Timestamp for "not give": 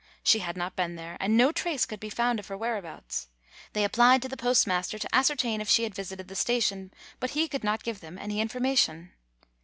7.63-7.99